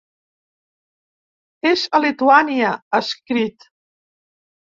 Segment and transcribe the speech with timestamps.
[1.73, 3.71] És a Lituània, ha escrit.